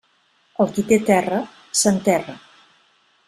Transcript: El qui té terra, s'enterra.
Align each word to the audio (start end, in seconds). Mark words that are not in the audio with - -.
El 0.63 0.71
qui 0.77 0.85
té 0.91 0.97
terra, 1.09 1.41
s'enterra. 1.83 2.37